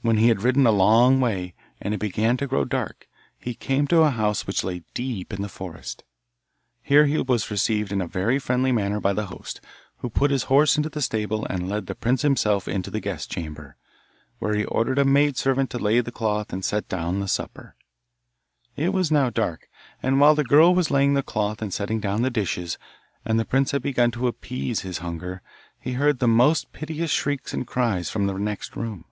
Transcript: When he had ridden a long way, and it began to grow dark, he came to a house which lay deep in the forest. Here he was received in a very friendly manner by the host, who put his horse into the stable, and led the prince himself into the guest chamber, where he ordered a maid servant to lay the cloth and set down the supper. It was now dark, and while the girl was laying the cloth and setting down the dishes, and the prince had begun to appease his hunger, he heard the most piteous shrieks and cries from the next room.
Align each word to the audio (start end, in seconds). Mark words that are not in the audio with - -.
When 0.00 0.16
he 0.16 0.28
had 0.28 0.40
ridden 0.40 0.66
a 0.66 0.70
long 0.72 1.20
way, 1.20 1.54
and 1.82 1.92
it 1.92 1.98
began 2.00 2.38
to 2.38 2.46
grow 2.46 2.64
dark, 2.64 3.06
he 3.36 3.52
came 3.52 3.86
to 3.88 4.00
a 4.00 4.10
house 4.10 4.46
which 4.46 4.64
lay 4.64 4.82
deep 4.94 5.30
in 5.34 5.42
the 5.42 5.50
forest. 5.50 6.04
Here 6.80 7.04
he 7.04 7.18
was 7.18 7.50
received 7.50 7.92
in 7.92 8.00
a 8.00 8.06
very 8.06 8.38
friendly 8.38 8.72
manner 8.72 8.98
by 9.00 9.12
the 9.12 9.26
host, 9.26 9.60
who 9.98 10.08
put 10.08 10.30
his 10.30 10.44
horse 10.44 10.78
into 10.78 10.88
the 10.88 11.02
stable, 11.02 11.44
and 11.50 11.68
led 11.68 11.86
the 11.86 11.94
prince 11.94 12.22
himself 12.22 12.66
into 12.66 12.90
the 12.90 13.00
guest 13.00 13.30
chamber, 13.30 13.76
where 14.38 14.54
he 14.54 14.64
ordered 14.64 14.98
a 14.98 15.04
maid 15.04 15.36
servant 15.36 15.68
to 15.70 15.78
lay 15.78 16.00
the 16.00 16.12
cloth 16.12 16.50
and 16.50 16.64
set 16.64 16.88
down 16.88 17.20
the 17.20 17.28
supper. 17.28 17.74
It 18.74 18.94
was 18.94 19.10
now 19.10 19.28
dark, 19.28 19.68
and 20.02 20.18
while 20.18 20.36
the 20.36 20.44
girl 20.44 20.74
was 20.74 20.90
laying 20.90 21.12
the 21.12 21.22
cloth 21.22 21.60
and 21.60 21.74
setting 21.74 22.00
down 22.00 22.22
the 22.22 22.30
dishes, 22.30 22.78
and 23.26 23.38
the 23.38 23.44
prince 23.44 23.72
had 23.72 23.82
begun 23.82 24.12
to 24.12 24.28
appease 24.28 24.80
his 24.80 24.98
hunger, 24.98 25.42
he 25.78 25.92
heard 25.94 26.20
the 26.20 26.28
most 26.28 26.72
piteous 26.72 27.10
shrieks 27.10 27.52
and 27.52 27.66
cries 27.66 28.08
from 28.08 28.26
the 28.26 28.32
next 28.38 28.74
room. 28.74 29.04